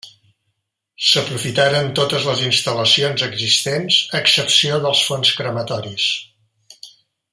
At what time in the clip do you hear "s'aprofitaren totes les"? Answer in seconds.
1.07-2.41